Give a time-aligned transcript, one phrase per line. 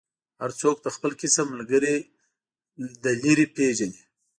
[0.41, 1.95] هر څوک د خپل کسب ملګری
[3.03, 4.01] له لرې پېژني.